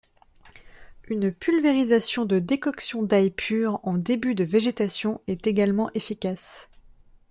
[1.09, 6.71] Une pulvérisation de décoction d'ail pure en début de végétation est également efficace.